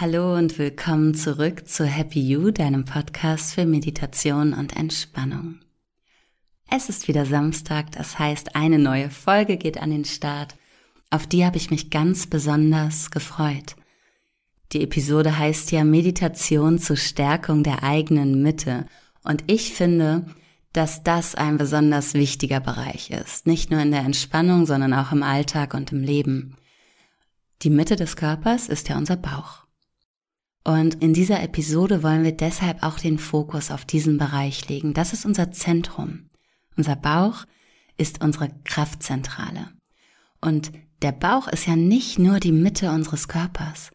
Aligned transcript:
Hallo 0.00 0.36
und 0.36 0.60
willkommen 0.60 1.12
zurück 1.14 1.66
zu 1.66 1.84
Happy 1.84 2.20
You, 2.20 2.52
deinem 2.52 2.84
Podcast 2.84 3.54
für 3.54 3.66
Meditation 3.66 4.54
und 4.54 4.76
Entspannung. 4.76 5.58
Es 6.70 6.88
ist 6.88 7.08
wieder 7.08 7.26
Samstag, 7.26 7.90
das 7.90 8.16
heißt, 8.16 8.54
eine 8.54 8.78
neue 8.78 9.10
Folge 9.10 9.56
geht 9.56 9.82
an 9.82 9.90
den 9.90 10.04
Start. 10.04 10.54
Auf 11.10 11.26
die 11.26 11.44
habe 11.44 11.56
ich 11.56 11.72
mich 11.72 11.90
ganz 11.90 12.28
besonders 12.28 13.10
gefreut. 13.10 13.74
Die 14.70 14.84
Episode 14.84 15.36
heißt 15.36 15.72
ja 15.72 15.82
Meditation 15.82 16.78
zur 16.78 16.96
Stärkung 16.96 17.64
der 17.64 17.82
eigenen 17.82 18.40
Mitte. 18.40 18.86
Und 19.24 19.42
ich 19.48 19.74
finde, 19.74 20.26
dass 20.72 21.02
das 21.02 21.34
ein 21.34 21.58
besonders 21.58 22.14
wichtiger 22.14 22.60
Bereich 22.60 23.10
ist. 23.10 23.48
Nicht 23.48 23.72
nur 23.72 23.80
in 23.80 23.90
der 23.90 24.02
Entspannung, 24.02 24.64
sondern 24.64 24.94
auch 24.94 25.10
im 25.10 25.24
Alltag 25.24 25.74
und 25.74 25.90
im 25.90 26.04
Leben. 26.04 26.56
Die 27.62 27.70
Mitte 27.70 27.96
des 27.96 28.14
Körpers 28.14 28.68
ist 28.68 28.88
ja 28.88 28.96
unser 28.96 29.16
Bauch. 29.16 29.67
Und 30.64 30.96
in 30.96 31.14
dieser 31.14 31.42
Episode 31.42 32.02
wollen 32.02 32.24
wir 32.24 32.36
deshalb 32.36 32.82
auch 32.82 32.98
den 32.98 33.18
Fokus 33.18 33.70
auf 33.70 33.84
diesen 33.84 34.18
Bereich 34.18 34.68
legen. 34.68 34.92
Das 34.92 35.12
ist 35.12 35.24
unser 35.24 35.50
Zentrum. 35.50 36.28
Unser 36.76 36.96
Bauch 36.96 37.44
ist 37.96 38.22
unsere 38.22 38.50
Kraftzentrale. 38.64 39.70
Und 40.40 40.72
der 41.02 41.12
Bauch 41.12 41.48
ist 41.48 41.66
ja 41.66 41.76
nicht 41.76 42.18
nur 42.18 42.40
die 42.40 42.52
Mitte 42.52 42.90
unseres 42.90 43.28
Körpers, 43.28 43.90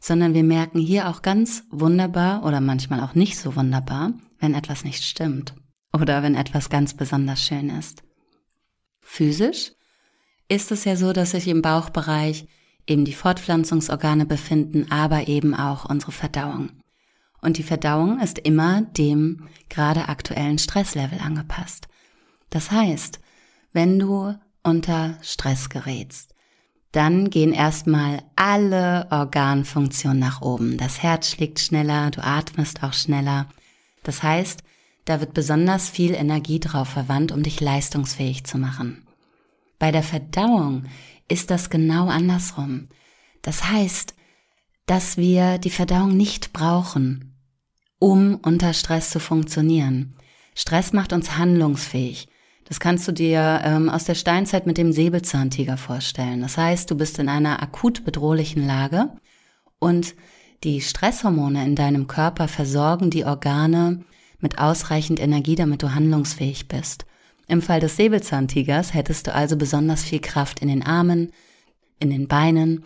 sondern 0.00 0.34
wir 0.34 0.44
merken 0.44 0.78
hier 0.78 1.08
auch 1.08 1.22
ganz 1.22 1.64
wunderbar 1.70 2.44
oder 2.44 2.60
manchmal 2.60 3.00
auch 3.00 3.14
nicht 3.14 3.38
so 3.38 3.56
wunderbar, 3.56 4.12
wenn 4.38 4.54
etwas 4.54 4.84
nicht 4.84 5.02
stimmt 5.02 5.54
oder 5.92 6.22
wenn 6.22 6.34
etwas 6.34 6.68
ganz 6.68 6.94
besonders 6.94 7.42
schön 7.42 7.70
ist. 7.70 8.02
Physisch 9.00 9.72
ist 10.48 10.70
es 10.70 10.84
ja 10.84 10.96
so, 10.96 11.12
dass 11.12 11.32
sich 11.32 11.48
im 11.48 11.62
Bauchbereich 11.62 12.46
eben 12.88 13.04
die 13.04 13.12
Fortpflanzungsorgane 13.12 14.26
befinden, 14.26 14.90
aber 14.90 15.28
eben 15.28 15.54
auch 15.54 15.84
unsere 15.84 16.12
Verdauung. 16.12 16.70
Und 17.40 17.58
die 17.58 17.62
Verdauung 17.62 18.20
ist 18.20 18.38
immer 18.38 18.82
dem 18.82 19.48
gerade 19.68 20.08
aktuellen 20.08 20.58
Stresslevel 20.58 21.20
angepasst. 21.20 21.88
Das 22.50 22.70
heißt, 22.70 23.20
wenn 23.72 23.98
du 23.98 24.34
unter 24.62 25.18
Stress 25.22 25.68
gerätst, 25.68 26.34
dann 26.92 27.30
gehen 27.30 27.52
erstmal 27.52 28.22
alle 28.34 29.06
Organfunktionen 29.10 30.18
nach 30.18 30.40
oben. 30.40 30.78
Das 30.78 31.02
Herz 31.02 31.30
schlägt 31.30 31.60
schneller, 31.60 32.10
du 32.10 32.24
atmest 32.24 32.82
auch 32.82 32.94
schneller. 32.94 33.46
Das 34.02 34.22
heißt, 34.22 34.62
da 35.04 35.20
wird 35.20 35.34
besonders 35.34 35.88
viel 35.88 36.14
Energie 36.14 36.60
drauf 36.60 36.88
verwandt, 36.88 37.30
um 37.30 37.42
dich 37.42 37.60
leistungsfähig 37.60 38.44
zu 38.44 38.58
machen. 38.58 39.06
Bei 39.78 39.92
der 39.92 40.02
Verdauung 40.02 40.84
ist 41.28 41.50
das 41.50 41.70
genau 41.70 42.08
andersrum. 42.08 42.88
Das 43.42 43.68
heißt, 43.70 44.14
dass 44.86 45.16
wir 45.16 45.58
die 45.58 45.70
Verdauung 45.70 46.16
nicht 46.16 46.52
brauchen, 46.52 47.34
um 47.98 48.36
unter 48.36 48.72
Stress 48.72 49.10
zu 49.10 49.20
funktionieren. 49.20 50.14
Stress 50.54 50.92
macht 50.92 51.12
uns 51.12 51.36
handlungsfähig. 51.36 52.28
Das 52.64 52.80
kannst 52.80 53.08
du 53.08 53.12
dir 53.12 53.60
ähm, 53.64 53.88
aus 53.88 54.04
der 54.04 54.14
Steinzeit 54.14 54.66
mit 54.66 54.76
dem 54.76 54.92
Säbelzahntiger 54.92 55.76
vorstellen. 55.76 56.42
Das 56.42 56.58
heißt, 56.58 56.90
du 56.90 56.96
bist 56.96 57.18
in 57.18 57.28
einer 57.28 57.62
akut 57.62 58.04
bedrohlichen 58.04 58.66
Lage 58.66 59.10
und 59.78 60.14
die 60.64 60.80
Stresshormone 60.80 61.64
in 61.64 61.76
deinem 61.76 62.08
Körper 62.08 62.48
versorgen 62.48 63.10
die 63.10 63.24
Organe 63.24 64.04
mit 64.40 64.58
ausreichend 64.58 65.20
Energie, 65.20 65.54
damit 65.54 65.82
du 65.82 65.94
handlungsfähig 65.94 66.68
bist. 66.68 67.06
Im 67.48 67.62
Fall 67.62 67.80
des 67.80 67.96
Säbelzahntigers 67.96 68.92
hättest 68.92 69.26
du 69.26 69.34
also 69.34 69.56
besonders 69.56 70.04
viel 70.04 70.20
Kraft 70.20 70.60
in 70.60 70.68
den 70.68 70.82
Armen, 70.82 71.32
in 71.98 72.10
den 72.10 72.28
Beinen, 72.28 72.84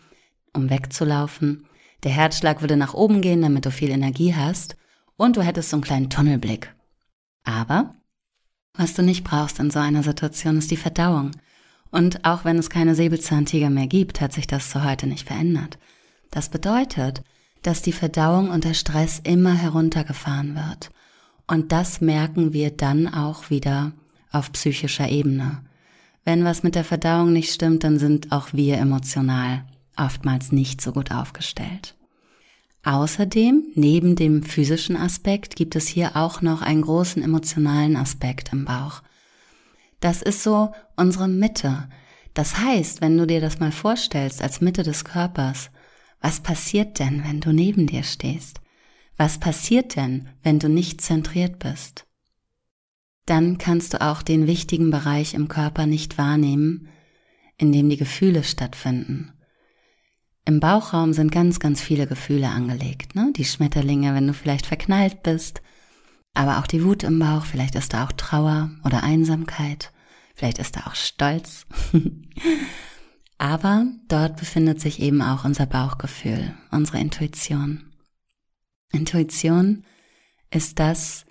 um 0.55 0.71
wegzulaufen. 0.71 1.67
Der 2.05 2.12
Herzschlag 2.12 2.61
würde 2.61 2.77
nach 2.77 2.95
oben 2.95 3.21
gehen, 3.21 3.43
damit 3.43 3.67
du 3.67 3.71
viel 3.71 3.91
Energie 3.91 4.34
hast. 4.34 4.77
Und 5.17 5.37
du 5.37 5.43
hättest 5.43 5.71
so 5.71 5.77
einen 5.77 5.84
kleinen 5.84 6.11
Tunnelblick. 6.11 6.72
Aber 7.45 7.97
was 8.75 8.95
du 8.95 9.03
nicht 9.03 9.25
brauchst 9.25 9.59
in 9.59 9.71
so 9.71 9.81
einer 9.81 10.03
Situation 10.03 10.56
ist 10.56 10.71
die 10.71 10.77
Verdauung. 10.77 11.33
Und 11.91 12.25
auch 12.25 12.45
wenn 12.45 12.56
es 12.56 12.71
keine 12.71 12.95
Säbelzahntiger 12.95 13.69
mehr 13.69 13.87
gibt, 13.87 14.21
hat 14.21 14.33
sich 14.33 14.47
das 14.47 14.71
zu 14.71 14.83
heute 14.84 15.06
nicht 15.06 15.27
verändert. 15.27 15.78
Das 16.31 16.49
bedeutet, 16.49 17.22
dass 17.62 17.83
die 17.83 17.93
Verdauung 17.93 18.49
unter 18.51 18.75
Stress 18.75 19.21
immer 19.22 19.55
heruntergefahren 19.55 20.55
wird. 20.55 20.91
Und 21.47 21.72
das 21.72 22.01
merken 22.01 22.53
wir 22.53 22.71
dann 22.71 23.12
auch 23.12 23.51
wieder 23.51 23.93
auf 24.32 24.53
psychischer 24.53 25.09
Ebene. 25.09 25.62
Wenn 26.25 26.44
was 26.44 26.62
mit 26.62 26.75
der 26.75 26.84
Verdauung 26.84 27.32
nicht 27.32 27.53
stimmt, 27.53 27.84
dann 27.84 27.98
sind 27.98 28.32
auch 28.32 28.53
wir 28.53 28.78
emotional 28.78 29.65
oftmals 29.97 30.53
nicht 30.53 30.81
so 30.81 30.93
gut 30.93 31.10
aufgestellt. 31.10 31.94
Außerdem, 32.84 33.65
neben 33.75 34.16
dem 34.16 34.42
physischen 34.42 34.97
Aspekt, 34.97 35.54
gibt 35.54 35.76
es 35.76 35.87
hier 35.87 36.16
auch 36.16 36.42
noch 36.42 36.62
einen 36.62 36.82
großen 36.82 37.22
emotionalen 37.22 37.97
Aspekt 37.97 38.53
im 38.53 38.65
Bauch. 38.65 39.03
Das 40.00 40.21
ist 40.21 40.42
so 40.42 40.72
unsere 40.97 41.28
Mitte. 41.28 41.88
Das 42.34 42.59
heißt, 42.59 43.00
wenn 43.00 43.16
du 43.16 43.26
dir 43.26 43.41
das 43.41 43.60
mal 43.60 43.71
vorstellst 43.71 44.42
als 44.42 44.60
Mitte 44.60 44.82
des 44.82 45.04
Körpers, 45.04 45.71
was 46.21 46.41
passiert 46.41 46.98
denn, 46.98 47.22
wenn 47.25 47.41
du 47.41 47.53
neben 47.53 47.87
dir 47.87 48.03
stehst? 48.03 48.60
Was 49.16 49.38
passiert 49.38 49.94
denn, 49.94 50.28
wenn 50.42 50.59
du 50.59 50.69
nicht 50.69 51.00
zentriert 51.00 51.59
bist? 51.59 52.04
Dann 53.32 53.56
kannst 53.56 53.94
du 53.94 54.03
auch 54.03 54.20
den 54.20 54.47
wichtigen 54.47 54.91
Bereich 54.91 55.32
im 55.32 55.48
Körper 55.48 55.87
nicht 55.87 56.19
wahrnehmen, 56.19 56.88
in 57.56 57.72
dem 57.72 57.88
die 57.88 57.97
Gefühle 57.97 58.44
stattfinden. 58.44 59.32
Im 60.44 60.60
Bauchraum 60.60 61.15
sind 61.15 61.32
ganz, 61.32 61.59
ganz 61.59 61.81
viele 61.81 62.06
Gefühle 62.06 62.50
angelegt. 62.50 63.15
Ne? 63.15 63.32
Die 63.34 63.47
Schmetterlinge, 63.47 64.15
wenn 64.15 64.26
du 64.26 64.34
vielleicht 64.34 64.66
verknallt 64.66 65.22
bist, 65.22 65.62
aber 66.34 66.59
auch 66.59 66.66
die 66.66 66.84
Wut 66.84 67.04
im 67.04 67.19
Bauch, 67.19 67.47
vielleicht 67.47 67.75
ist 67.75 67.94
da 67.94 68.04
auch 68.04 68.12
Trauer 68.12 68.71
oder 68.84 69.03
Einsamkeit, 69.03 69.94
vielleicht 70.34 70.59
ist 70.59 70.76
da 70.76 70.81
auch 70.81 70.94
Stolz. 70.94 71.65
aber 73.38 73.87
dort 74.09 74.37
befindet 74.37 74.78
sich 74.78 75.00
eben 75.00 75.22
auch 75.22 75.47
unser 75.47 75.65
Bauchgefühl, 75.65 76.54
unsere 76.71 76.98
Intuition. 76.98 77.94
Intuition 78.92 79.87
ist 80.50 80.78
das, 80.78 81.25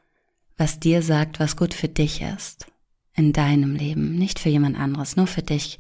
was 0.61 0.79
dir 0.79 1.01
sagt, 1.01 1.39
was 1.39 1.57
gut 1.57 1.73
für 1.73 1.88
dich 1.88 2.22
ist 2.22 2.67
in 3.16 3.33
deinem 3.33 3.73
Leben, 3.73 4.13
nicht 4.13 4.38
für 4.38 4.49
jemand 4.49 4.77
anderes, 4.79 5.16
nur 5.16 5.25
für 5.25 5.41
dich. 5.41 5.79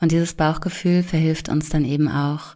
Und 0.00 0.12
dieses 0.12 0.34
Bauchgefühl 0.34 1.02
verhilft 1.02 1.48
uns 1.48 1.68
dann 1.68 1.84
eben 1.84 2.06
auch 2.08 2.54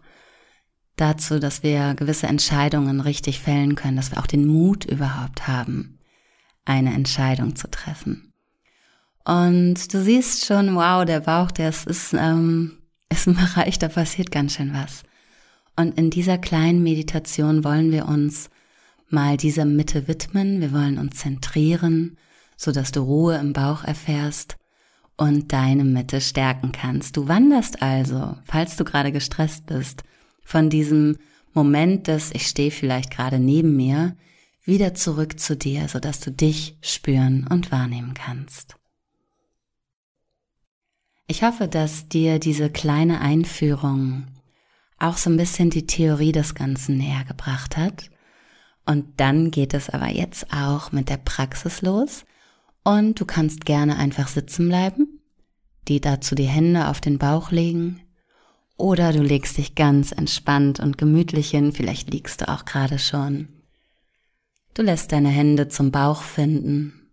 dazu, 0.95 1.41
dass 1.41 1.65
wir 1.65 1.95
gewisse 1.95 2.29
Entscheidungen 2.29 3.01
richtig 3.01 3.41
fällen 3.41 3.75
können, 3.75 3.97
dass 3.97 4.13
wir 4.13 4.19
auch 4.21 4.29
den 4.29 4.47
Mut 4.47 4.85
überhaupt 4.85 5.49
haben, 5.49 5.99
eine 6.65 6.95
Entscheidung 6.95 7.57
zu 7.57 7.69
treffen. 7.69 8.33
Und 9.25 9.93
du 9.93 10.05
siehst 10.05 10.47
schon, 10.47 10.77
wow, 10.77 11.05
der 11.05 11.21
Bauch, 11.21 11.51
der 11.51 11.71
ist, 11.71 11.89
ist, 11.89 12.13
ähm, 12.13 12.79
ist 13.11 13.27
ein 13.27 13.35
Bereich, 13.35 13.81
da 13.81 13.89
passiert 13.89 14.31
ganz 14.31 14.55
schön 14.55 14.73
was. 14.73 15.03
Und 15.75 15.99
in 15.99 16.11
dieser 16.11 16.39
kleinen 16.39 16.85
Meditation 16.85 17.65
wollen 17.65 17.91
wir 17.91 18.07
uns 18.07 18.49
mal 19.13 19.37
dieser 19.37 19.65
Mitte 19.65 20.09
widmen. 20.09 20.61
Wir 20.61 20.73
wollen 20.73 20.99
uns 20.99 21.17
zentrieren, 21.17 22.17
so 22.57 22.73
dass 22.73 22.93
du 22.93 23.01
Ruhe 23.01 23.37
im 23.37 23.53
Bauch 23.53 23.85
erfährst 23.85 24.57
und 25.17 25.53
deine 25.53 25.85
Mitte 25.85 26.21
stärken 26.21 26.73
kannst. 26.73 27.17
Du 27.17 27.29
wanderst 27.29 27.83
also, 27.83 28.37
falls 28.45 28.77
du 28.77 28.85
gerade 28.85 29.13
gestresst 29.13 29.67
bist, 29.67 30.03
von 30.43 30.71
diesem 30.71 31.19
Moment 31.53 32.07
des 32.07 32.33
ich 32.33 32.47
stehe 32.47 32.71
vielleicht 32.71 33.11
gerade 33.11 33.39
neben 33.39 33.77
mir, 33.77 34.17
wieder 34.65 34.95
zurück 34.95 35.39
zu 35.41 35.57
dir, 35.57 35.89
so 35.89 35.99
dass 35.99 36.21
du 36.21 36.31
dich 36.31 36.77
spüren 36.81 37.47
und 37.49 37.73
wahrnehmen 37.73 38.15
kannst. 38.15 38.77
Ich 41.27 41.43
hoffe, 41.43 41.69
dass 41.69 42.09
dir 42.09 42.39
diese 42.39 42.71
kleine 42.71 43.21
Einführung 43.21 44.27
auch 44.99 45.17
so 45.17 45.31
ein 45.31 45.37
bisschen 45.37 45.71
die 45.71 45.87
Theorie 45.87 46.33
des 46.33 46.55
Ganzen 46.55 46.97
näher 46.99 47.25
gebracht 47.25 47.77
hat 47.77 48.11
und 48.87 49.21
dann 49.21 49.51
geht 49.51 49.75
es 49.75 49.91
aber 49.91 50.09
jetzt 50.09 50.53
auch 50.53 50.93
mit 50.93 51.09
der 51.09 51.19
Praxis 51.19 51.83
los. 51.83 52.25
Und 52.83 53.21
du 53.21 53.25
kannst 53.25 53.65
gerne 53.65 53.97
einfach 53.97 54.29
sitzen 54.29 54.69
bleiben, 54.69 55.21
die 55.89 56.01
dazu 56.01 56.35
die 56.35 56.49
Hände 56.49 56.89
auf 56.89 57.01
den 57.01 57.19
Bauch 57.19 57.51
legen. 57.51 58.01
Oder 58.77 59.13
du 59.13 59.23
legst 59.23 59.59
dich 59.59 59.75
ganz 59.75 60.13
entspannt 60.13 60.81
und 60.81 60.97
gemütlich 60.97 61.51
hin, 61.51 61.73
vielleicht 61.73 62.11
liegst 62.11 62.41
du 62.41 62.49
auch 62.49 62.65
gerade 62.65 62.99
schon. 62.99 63.49
Du 64.73 64.83
lässt 64.83 65.13
deine 65.13 65.29
Hände 65.29 65.69
zum 65.69 65.91
Bauch 65.91 66.23
finden. 66.23 67.11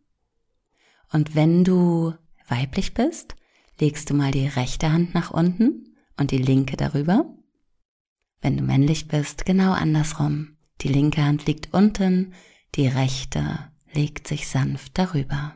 Und 1.12 1.36
wenn 1.36 1.64
du 1.64 2.14
weiblich 2.48 2.94
bist, 2.94 3.36
legst 3.80 4.10
du 4.10 4.14
mal 4.14 4.32
die 4.32 4.48
rechte 4.48 4.92
Hand 4.92 5.14
nach 5.14 5.32
unten 5.32 5.96
und 6.18 6.32
die 6.32 6.38
linke 6.38 6.78
darüber. 6.78 7.26
Wenn 8.42 8.58
du 8.58 8.64
männlich 8.64 9.08
bist, 9.08 9.46
genau 9.46 9.74
andersrum. 9.74 10.57
Die 10.82 10.90
linke 10.90 11.24
Hand 11.24 11.46
liegt 11.48 11.74
unten, 11.74 12.34
die 12.76 12.88
rechte 12.88 13.72
legt 13.94 14.28
sich 14.28 14.48
sanft 14.48 14.98
darüber. 14.98 15.56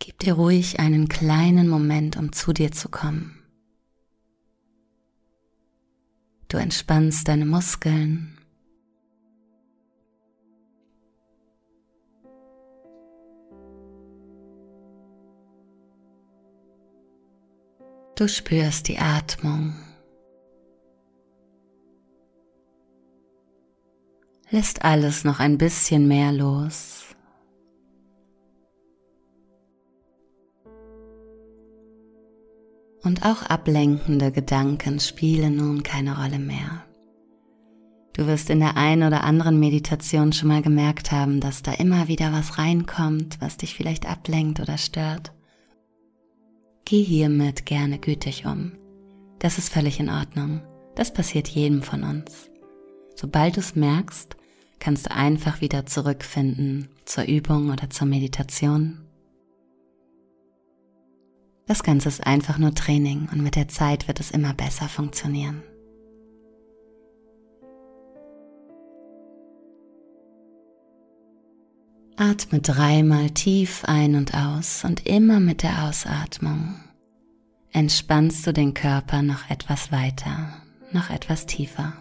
Gib 0.00 0.18
dir 0.18 0.34
ruhig 0.34 0.80
einen 0.80 1.08
kleinen 1.08 1.68
Moment, 1.68 2.16
um 2.16 2.32
zu 2.32 2.52
dir 2.52 2.72
zu 2.72 2.88
kommen. 2.88 3.38
Du 6.48 6.56
entspannst 6.56 7.28
deine 7.28 7.46
Muskeln. 7.46 8.36
Du 18.16 18.28
spürst 18.28 18.88
die 18.88 18.98
Atmung. 18.98 19.74
Lässt 24.52 24.84
alles 24.84 25.24
noch 25.24 25.40
ein 25.40 25.56
bisschen 25.56 26.06
mehr 26.06 26.30
los. 26.30 27.06
Und 33.02 33.24
auch 33.24 33.44
ablenkende 33.44 34.30
Gedanken 34.30 35.00
spielen 35.00 35.56
nun 35.56 35.82
keine 35.82 36.22
Rolle 36.22 36.38
mehr. 36.38 36.84
Du 38.12 38.26
wirst 38.26 38.50
in 38.50 38.60
der 38.60 38.76
einen 38.76 39.04
oder 39.04 39.24
anderen 39.24 39.58
Meditation 39.58 40.34
schon 40.34 40.48
mal 40.48 40.60
gemerkt 40.60 41.12
haben, 41.12 41.40
dass 41.40 41.62
da 41.62 41.72
immer 41.72 42.08
wieder 42.08 42.30
was 42.30 42.58
reinkommt, 42.58 43.40
was 43.40 43.56
dich 43.56 43.74
vielleicht 43.74 44.06
ablenkt 44.06 44.60
oder 44.60 44.76
stört. 44.76 45.32
Geh 46.84 47.02
hiermit 47.02 47.64
gerne 47.64 47.98
gütig 47.98 48.44
um. 48.44 48.72
Das 49.38 49.56
ist 49.56 49.72
völlig 49.72 49.98
in 49.98 50.10
Ordnung. 50.10 50.60
Das 50.94 51.10
passiert 51.10 51.48
jedem 51.48 51.80
von 51.80 52.02
uns. 52.02 52.50
Sobald 53.16 53.56
du 53.56 53.60
es 53.60 53.74
merkst, 53.74 54.36
kannst 54.82 55.06
du 55.06 55.12
einfach 55.12 55.60
wieder 55.60 55.86
zurückfinden 55.86 56.88
zur 57.04 57.24
Übung 57.24 57.70
oder 57.70 57.88
zur 57.88 58.08
Meditation. 58.08 58.98
Das 61.66 61.84
Ganze 61.84 62.08
ist 62.08 62.26
einfach 62.26 62.58
nur 62.58 62.74
Training 62.74 63.28
und 63.30 63.44
mit 63.44 63.54
der 63.54 63.68
Zeit 63.68 64.08
wird 64.08 64.18
es 64.18 64.32
immer 64.32 64.54
besser 64.54 64.88
funktionieren. 64.88 65.62
Atme 72.16 72.60
dreimal 72.60 73.30
tief 73.30 73.84
ein 73.84 74.16
und 74.16 74.34
aus 74.34 74.84
und 74.84 75.06
immer 75.06 75.38
mit 75.38 75.62
der 75.62 75.84
Ausatmung 75.84 76.74
entspannst 77.70 78.44
du 78.48 78.52
den 78.52 78.74
Körper 78.74 79.22
noch 79.22 79.48
etwas 79.48 79.92
weiter, 79.92 80.60
noch 80.90 81.08
etwas 81.08 81.46
tiefer. 81.46 81.92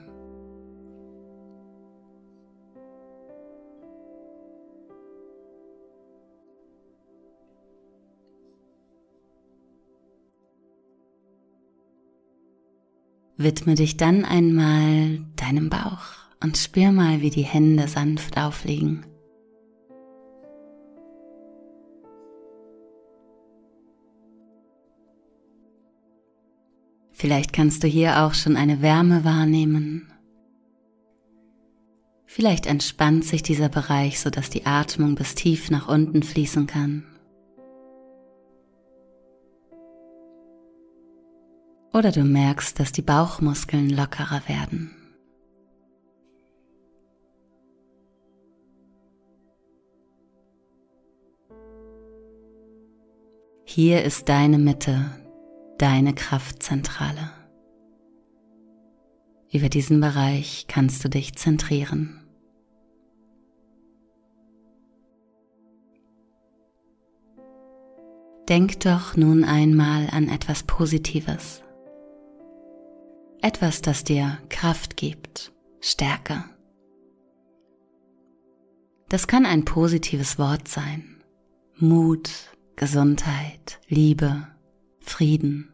Widme 13.44 13.74
dich 13.76 13.98
dann 13.98 14.24
einmal 14.24 15.20
deinem 15.36 15.70
Bauch 15.70 16.02
und 16.44 16.58
spür 16.58 16.92
mal, 16.92 17.22
wie 17.22 17.32
die 17.32 17.42
Hände 17.42 17.88
sanft 17.88 18.38
aufliegen. 18.38 19.06
Vielleicht 27.12 27.54
kannst 27.54 27.84
du 27.84 27.88
hier 27.88 28.24
auch 28.24 28.34
schon 28.34 28.56
eine 28.58 28.82
Wärme 28.82 29.24
wahrnehmen. 29.24 30.12
Vielleicht 32.26 32.66
entspannt 32.66 33.26
sich 33.26 33.44
dieser 33.44 33.70
Bereich, 33.70 34.20
sodass 34.20 34.50
die 34.50 34.66
Atmung 34.66 35.16
bis 35.16 35.36
tief 35.36 35.70
nach 35.70 35.88
unten 35.88 36.24
fließen 36.24 36.66
kann. 36.68 37.11
Oder 41.94 42.12
du 42.12 42.24
merkst, 42.24 42.80
dass 42.80 42.92
die 42.92 43.02
Bauchmuskeln 43.02 43.90
lockerer 43.90 44.42
werden. 44.48 44.96
Hier 53.66 54.04
ist 54.04 54.30
deine 54.30 54.58
Mitte, 54.58 55.12
deine 55.78 56.14
Kraftzentrale. 56.14 57.32
Über 59.52 59.68
diesen 59.68 60.00
Bereich 60.00 60.66
kannst 60.68 61.04
du 61.04 61.10
dich 61.10 61.36
zentrieren. 61.36 62.22
Denk 68.48 68.80
doch 68.82 69.16
nun 69.16 69.44
einmal 69.44 70.10
an 70.12 70.28
etwas 70.28 70.64
Positives. 70.64 71.64
Etwas, 73.44 73.82
das 73.82 74.04
dir 74.04 74.38
Kraft 74.50 74.98
gibt, 74.98 75.52
Stärke. 75.80 76.44
Das 79.10 79.26
kann 79.28 79.48
ein 79.48 79.66
positives 79.66 80.38
Wort 80.38 80.68
sein. 80.68 81.24
Mut, 81.76 82.30
Gesundheit, 82.76 83.80
Liebe, 83.88 84.48
Frieden. 85.00 85.74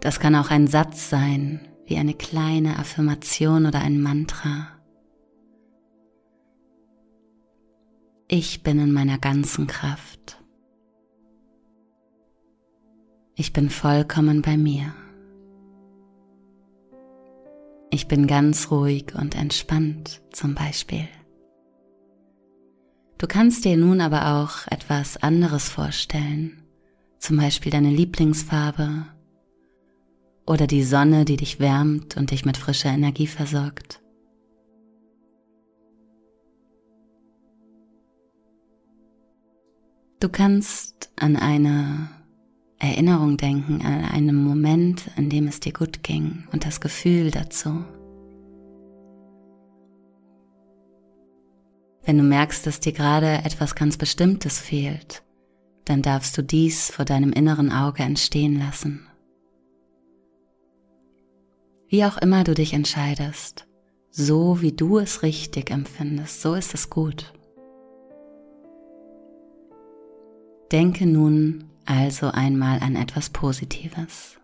Das 0.00 0.18
kann 0.18 0.34
auch 0.34 0.50
ein 0.50 0.66
Satz 0.66 1.10
sein, 1.10 1.68
wie 1.84 1.98
eine 1.98 2.14
kleine 2.14 2.78
Affirmation 2.78 3.66
oder 3.66 3.80
ein 3.80 4.00
Mantra. 4.00 4.68
Ich 8.26 8.62
bin 8.62 8.78
in 8.78 8.92
meiner 8.92 9.18
ganzen 9.18 9.66
Kraft. 9.66 10.41
Ich 13.42 13.52
bin 13.52 13.70
vollkommen 13.70 14.40
bei 14.40 14.56
mir. 14.56 14.94
Ich 17.90 18.06
bin 18.06 18.28
ganz 18.28 18.70
ruhig 18.70 19.16
und 19.16 19.34
entspannt 19.34 20.22
zum 20.30 20.54
Beispiel. 20.54 21.08
Du 23.18 23.26
kannst 23.26 23.64
dir 23.64 23.76
nun 23.76 24.00
aber 24.00 24.36
auch 24.36 24.68
etwas 24.70 25.16
anderes 25.16 25.68
vorstellen, 25.68 26.62
zum 27.18 27.36
Beispiel 27.36 27.72
deine 27.72 27.90
Lieblingsfarbe 27.90 29.06
oder 30.46 30.68
die 30.68 30.84
Sonne, 30.84 31.24
die 31.24 31.36
dich 31.36 31.58
wärmt 31.58 32.16
und 32.16 32.30
dich 32.30 32.44
mit 32.44 32.56
frischer 32.56 32.90
Energie 32.90 33.26
versorgt. 33.26 34.00
Du 40.20 40.28
kannst 40.28 41.10
an 41.16 41.34
eine 41.34 42.21
Erinnerung 42.82 43.36
denken, 43.36 43.80
an 43.82 44.04
einen 44.04 44.42
Moment, 44.42 45.08
in 45.16 45.30
dem 45.30 45.46
es 45.46 45.60
dir 45.60 45.72
gut 45.72 46.02
ging 46.02 46.48
und 46.52 46.66
das 46.66 46.80
Gefühl 46.80 47.30
dazu. 47.30 47.84
Wenn 52.04 52.18
du 52.18 52.24
merkst, 52.24 52.66
dass 52.66 52.80
dir 52.80 52.92
gerade 52.92 53.44
etwas 53.44 53.76
ganz 53.76 53.96
Bestimmtes 53.96 54.58
fehlt, 54.58 55.22
dann 55.84 56.02
darfst 56.02 56.36
du 56.36 56.42
dies 56.42 56.90
vor 56.90 57.04
deinem 57.04 57.32
inneren 57.32 57.70
Auge 57.70 58.02
entstehen 58.02 58.58
lassen. 58.58 59.06
Wie 61.86 62.04
auch 62.04 62.18
immer 62.18 62.42
du 62.42 62.54
dich 62.54 62.72
entscheidest, 62.72 63.68
so 64.10 64.60
wie 64.60 64.72
du 64.72 64.98
es 64.98 65.22
richtig 65.22 65.70
empfindest, 65.70 66.42
so 66.42 66.54
ist 66.54 66.74
es 66.74 66.90
gut. 66.90 67.32
Denke 70.72 71.06
nun 71.06 71.71
also 71.84 72.28
einmal 72.28 72.80
an 72.80 72.96
etwas 72.96 73.30
Positives. 73.30 74.38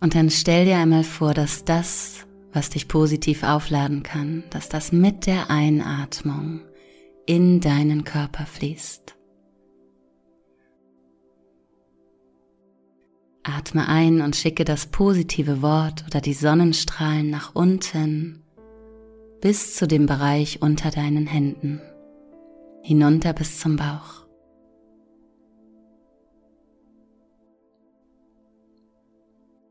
Und 0.00 0.16
dann 0.16 0.30
stell 0.30 0.64
dir 0.64 0.78
einmal 0.78 1.04
vor, 1.04 1.32
dass 1.32 1.64
das, 1.64 2.26
was 2.52 2.70
dich 2.70 2.88
positiv 2.88 3.44
aufladen 3.44 4.02
kann, 4.02 4.42
dass 4.50 4.68
das 4.68 4.90
mit 4.90 5.26
der 5.26 5.48
Einatmung 5.48 6.60
in 7.24 7.60
deinen 7.60 8.02
Körper 8.02 8.44
fließt. 8.44 9.16
Atme 13.44 13.88
ein 13.88 14.20
und 14.20 14.34
schicke 14.34 14.64
das 14.64 14.86
positive 14.86 15.62
Wort 15.62 16.04
oder 16.06 16.20
die 16.20 16.34
Sonnenstrahlen 16.34 17.30
nach 17.30 17.54
unten 17.54 18.41
bis 19.42 19.74
zu 19.74 19.88
dem 19.88 20.06
Bereich 20.06 20.62
unter 20.62 20.90
deinen 20.90 21.26
Händen, 21.26 21.80
hinunter 22.82 23.32
bis 23.32 23.58
zum 23.58 23.76
Bauch. 23.76 24.24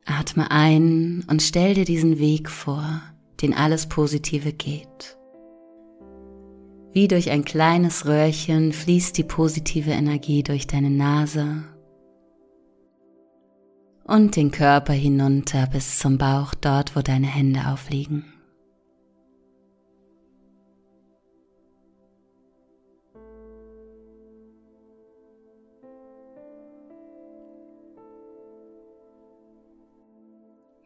Atme 0.05 0.51
ein 0.51 1.25
und 1.29 1.41
stell 1.41 1.73
dir 1.73 1.85
diesen 1.85 2.19
Weg 2.19 2.49
vor, 2.49 3.01
den 3.41 3.53
alles 3.53 3.87
Positive 3.87 4.51
geht. 4.51 5.17
Wie 6.91 7.07
durch 7.07 7.31
ein 7.31 7.45
kleines 7.45 8.05
Röhrchen 8.05 8.73
fließt 8.73 9.17
die 9.17 9.23
positive 9.23 9.91
Energie 9.91 10.43
durch 10.43 10.67
deine 10.67 10.89
Nase 10.89 11.63
und 14.03 14.35
den 14.35 14.51
Körper 14.51 14.91
hinunter 14.91 15.67
bis 15.67 15.99
zum 15.99 16.17
Bauch, 16.17 16.53
dort 16.55 16.97
wo 16.97 16.99
deine 16.99 17.27
Hände 17.27 17.67
aufliegen. 17.67 18.30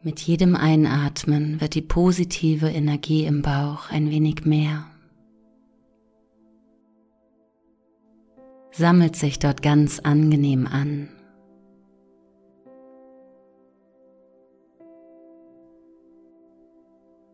Mit 0.06 0.20
jedem 0.20 0.54
Einatmen 0.54 1.60
wird 1.60 1.74
die 1.74 1.82
positive 1.82 2.68
Energie 2.68 3.24
im 3.24 3.42
Bauch 3.42 3.90
ein 3.90 4.08
wenig 4.08 4.44
mehr. 4.44 4.86
Sammelt 8.70 9.16
sich 9.16 9.40
dort 9.40 9.62
ganz 9.62 9.98
angenehm 9.98 10.68
an. 10.68 11.08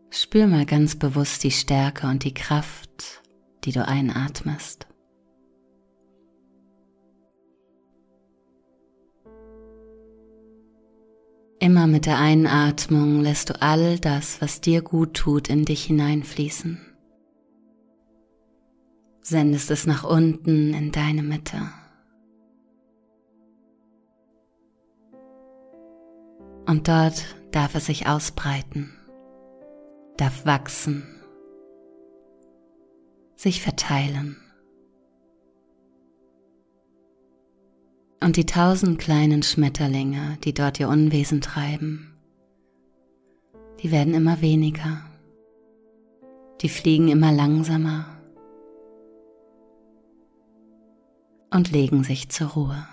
Spür 0.09 0.47
mal 0.47 0.65
ganz 0.65 0.95
bewusst 0.95 1.43
die 1.43 1.51
Stärke 1.51 2.07
und 2.07 2.23
die 2.23 2.33
Kraft, 2.33 3.21
die 3.65 3.71
du 3.71 3.87
einatmest. 3.87 4.87
Immer 11.63 11.87
mit 11.87 12.07
der 12.07 12.19
Einatmung 12.19 13.21
lässt 13.21 13.49
du 13.49 13.61
all 13.61 13.97
das, 13.97 14.41
was 14.41 14.59
dir 14.59 14.81
gut 14.81 15.13
tut, 15.13 15.47
in 15.47 15.63
dich 15.63 15.85
hineinfließen. 15.85 16.77
Sendest 19.21 19.71
es 19.71 19.87
nach 19.87 20.03
unten 20.03 20.73
in 20.73 20.91
deine 20.91 21.23
Mitte. 21.23 21.61
Und 26.65 26.89
dort 26.89 27.23
darf 27.51 27.75
es 27.75 27.85
sich 27.85 28.07
ausbreiten, 28.07 28.91
darf 30.17 30.45
wachsen, 30.45 31.07
sich 33.37 33.61
verteilen. 33.61 34.35
Und 38.23 38.37
die 38.37 38.45
tausend 38.45 38.99
kleinen 38.99 39.43
Schmetterlinge, 39.43 40.37
die 40.45 40.53
dort 40.53 40.79
ihr 40.79 40.87
Unwesen 40.87 41.41
treiben, 41.41 42.13
die 43.81 43.91
werden 43.91 44.13
immer 44.13 44.39
weniger, 44.39 45.01
die 46.61 46.69
fliegen 46.69 47.09
immer 47.09 47.33
langsamer 47.33 48.05
und 51.51 51.71
legen 51.71 52.05
sich 52.05 52.29
zur 52.29 52.47
Ruhe. 52.51 52.87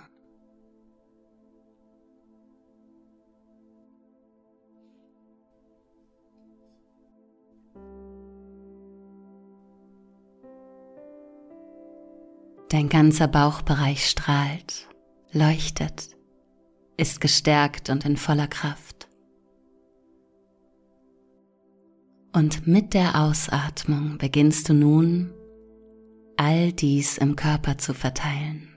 Dein 12.69 12.89
ganzer 12.89 13.29
Bauchbereich 13.29 14.09
strahlt 14.09 14.90
leuchtet, 15.33 16.09
ist 16.97 17.21
gestärkt 17.21 17.91
und 17.91 18.05
in 18.05 18.17
voller 18.17 18.49
Kraft. 18.49 19.09
Und 22.33 22.67
mit 22.67 22.95
der 22.95 23.21
Ausatmung 23.21 24.19
beginnst 24.19 24.69
du 24.69 24.75
nun 24.75 25.33
all 26.37 26.73
dies 26.73 27.19
im 27.19 27.37
Körper 27.37 27.79
zu 27.79 27.93
verteilen. 27.93 28.69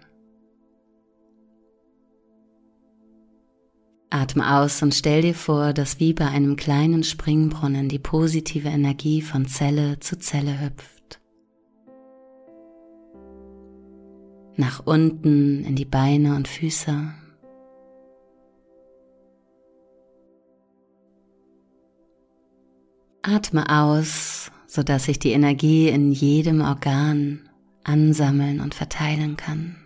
Atme 4.09 4.59
aus 4.59 4.83
und 4.83 4.93
stell 4.93 5.23
dir 5.23 5.33
vor, 5.33 5.73
dass 5.73 5.99
wie 5.99 6.13
bei 6.13 6.27
einem 6.27 6.55
kleinen 6.55 7.03
Springbrunnen 7.03 7.89
die 7.89 7.99
positive 7.99 8.69
Energie 8.69 9.23
von 9.23 9.47
Zelle 9.47 9.99
zu 9.99 10.19
Zelle 10.19 10.61
hüpft. 10.61 10.92
Nach 14.55 14.85
unten 14.85 15.63
in 15.63 15.75
die 15.75 15.85
Beine 15.85 16.35
und 16.35 16.47
Füße. 16.47 17.13
Atme 23.21 23.69
aus, 23.69 24.51
sodass 24.67 25.05
sich 25.05 25.17
die 25.17 25.31
Energie 25.31 25.87
in 25.87 26.11
jedem 26.11 26.61
Organ 26.61 27.49
ansammeln 27.83 28.59
und 28.59 28.75
verteilen 28.75 29.37
kann. 29.37 29.77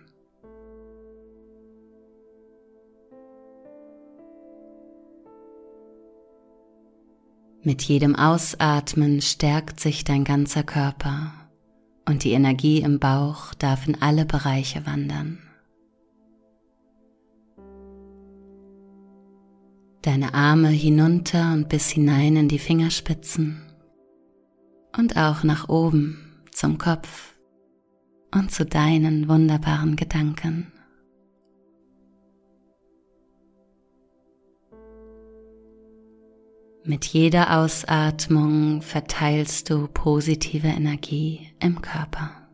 Mit 7.62 7.82
jedem 7.82 8.16
Ausatmen 8.16 9.20
stärkt 9.20 9.78
sich 9.78 10.02
dein 10.02 10.24
ganzer 10.24 10.62
Körper 10.62 11.37
und 12.08 12.24
die 12.24 12.32
Energie 12.32 12.80
im 12.80 12.98
Bauch 12.98 13.52
darf 13.54 13.86
in 13.86 14.00
alle 14.00 14.24
Bereiche 14.24 14.86
wandern. 14.86 15.38
Deine 20.02 20.32
Arme 20.32 20.68
hinunter 20.68 21.52
und 21.52 21.68
bis 21.68 21.90
hinein 21.90 22.36
in 22.36 22.48
die 22.48 22.58
Fingerspitzen 22.58 23.60
und 24.96 25.18
auch 25.18 25.42
nach 25.42 25.68
oben 25.68 26.40
zum 26.50 26.78
Kopf 26.78 27.34
und 28.34 28.50
zu 28.52 28.64
deinen 28.64 29.28
wunderbaren 29.28 29.96
Gedanken. 29.96 30.72
Mit 36.88 37.04
jeder 37.04 37.58
Ausatmung 37.58 38.80
verteilst 38.80 39.68
du 39.68 39.88
positive 39.88 40.68
Energie 40.68 41.50
im 41.60 41.82
Körper. 41.82 42.47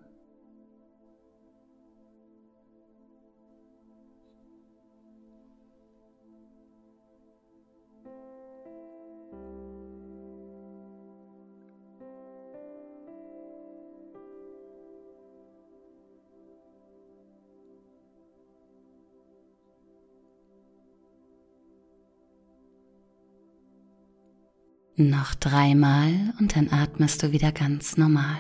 Noch 24.96 25.34
dreimal 25.34 26.32
und 26.38 26.54
dann 26.54 26.72
atmest 26.72 27.24
du 27.24 27.32
wieder 27.32 27.50
ganz 27.50 27.96
normal. 27.96 28.38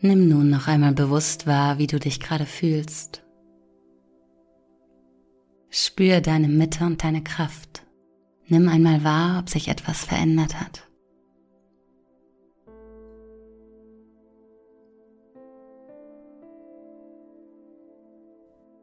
Nimm 0.00 0.28
nun 0.28 0.50
noch 0.50 0.68
einmal 0.68 0.92
bewusst 0.92 1.48
wahr, 1.48 1.78
wie 1.78 1.88
du 1.88 1.98
dich 1.98 2.20
gerade 2.20 2.46
fühlst. 2.46 3.25
Spür 5.86 6.20
deine 6.20 6.48
Mitte 6.48 6.84
und 6.84 7.04
deine 7.04 7.22
Kraft. 7.22 7.84
Nimm 8.48 8.68
einmal 8.68 9.04
wahr, 9.04 9.38
ob 9.38 9.48
sich 9.48 9.68
etwas 9.68 10.04
verändert 10.04 10.60
hat. 10.60 10.82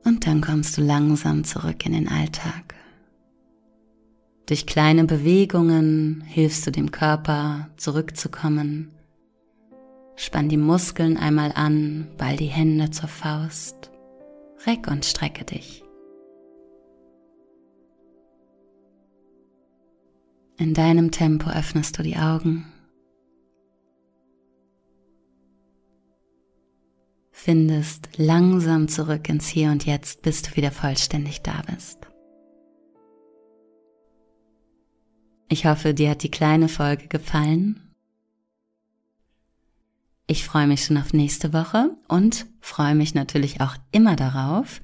Und 0.06 0.26
dann 0.26 0.40
kommst 0.40 0.78
du 0.78 0.82
langsam 0.82 1.44
zurück 1.44 1.86
in 1.86 1.92
den 1.92 2.08
Alltag. 2.08 2.74
Durch 4.46 4.66
kleine 4.66 5.04
Bewegungen 5.04 6.24
hilfst 6.26 6.66
du 6.66 6.72
dem 6.72 6.92
Körper 6.92 7.70
zurückzukommen. 7.76 8.94
Spann 10.16 10.48
die 10.48 10.58
Muskeln 10.58 11.18
einmal 11.18 11.52
an, 11.54 12.08
ball 12.18 12.38
die 12.38 12.46
Hände 12.46 12.92
zur 12.92 13.10
Faust. 13.10 13.92
Reck 14.66 14.88
und 14.88 15.04
strecke 15.04 15.44
dich. 15.44 15.83
In 20.58 20.74
deinem 20.76 21.10
Tempo 21.10 21.50
öffnest 21.50 21.98
du 21.98 22.04
die 22.04 22.18
Augen. 22.18 22.72
Findest 27.32 28.10
langsam 28.18 28.88
zurück 28.88 29.28
ins 29.30 29.48
Hier 29.48 29.72
und 29.72 29.86
Jetzt, 29.86 30.22
bis 30.22 30.44
du 30.44 30.56
wieder 30.56 30.72
vollständig 30.72 31.42
da 31.42 31.64
bist. 31.74 31.98
Ich 35.50 35.66
hoffe, 35.66 35.94
dir 35.94 36.12
hat 36.12 36.24
die 36.24 36.32
kleine 36.32 36.70
Folge 36.70 37.08
gefallen. 37.08 37.94
Ich 40.28 40.46
freue 40.46 40.68
mich 40.68 40.86
schon 40.86 40.98
auf 40.98 41.14
nächste 41.14 41.52
Woche 41.52 41.98
und 42.08 42.46
freue 42.62 42.96
mich 42.96 43.14
natürlich 43.14 43.60
auch 43.60 43.76
immer 43.92 44.16
darauf, 44.16 44.82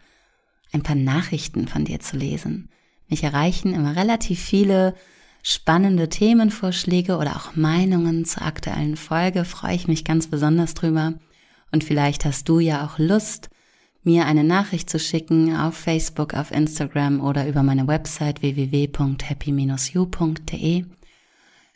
ein 0.71 0.83
paar 0.83 0.95
Nachrichten 0.95 1.67
von 1.67 1.85
dir 1.85 1.99
zu 1.99 2.17
lesen. 2.17 2.69
Mich 3.07 3.23
erreichen 3.23 3.73
immer 3.73 3.95
relativ 3.95 4.39
viele 4.39 4.95
spannende 5.43 6.09
Themenvorschläge 6.09 7.17
oder 7.17 7.35
auch 7.35 7.55
Meinungen 7.55 8.25
zur 8.25 8.41
aktuellen 8.43 8.97
Folge 8.97 9.45
freue 9.45 9.75
ich 9.75 9.87
mich 9.87 10.03
ganz 10.05 10.27
besonders 10.27 10.73
drüber. 10.73 11.13
Und 11.71 11.83
vielleicht 11.83 12.25
hast 12.25 12.49
du 12.49 12.59
ja 12.59 12.83
auch 12.85 12.97
Lust, 12.97 13.51
mir 14.03 14.25
eine 14.25 14.43
Nachricht 14.43 14.89
zu 14.89 14.97
schicken 14.99 15.55
auf 15.55 15.75
Facebook, 15.75 16.33
auf 16.33 16.51
Instagram 16.51 17.21
oder 17.21 17.47
über 17.47 17.63
meine 17.63 17.87
Website 17.87 18.41
www.happy-you.de. 18.41 20.85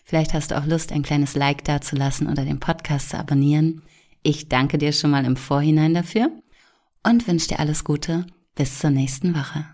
Vielleicht 0.03 0.33
hast 0.33 0.51
du 0.51 0.57
auch 0.57 0.65
Lust, 0.65 0.91
ein 0.91 1.03
kleines 1.03 1.35
Like 1.35 1.63
dazulassen 1.63 2.27
oder 2.29 2.43
den 2.45 2.59
Podcast 2.59 3.09
zu 3.09 3.17
abonnieren. 3.17 3.81
Ich 4.21 4.49
danke 4.49 4.77
dir 4.77 4.91
schon 4.93 5.11
mal 5.11 5.25
im 5.25 5.35
Vorhinein 5.35 5.93
dafür 5.93 6.29
und 7.03 7.27
wünsche 7.27 7.49
dir 7.49 7.59
alles 7.59 7.83
Gute. 7.83 8.25
Bis 8.55 8.79
zur 8.79 8.91
nächsten 8.91 9.35
Woche. 9.35 9.72